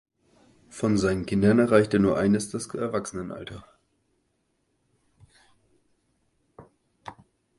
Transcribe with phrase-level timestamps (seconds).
[0.71, 3.63] Von seinen Kindern erreichte nur eines das Erwachsenenalter.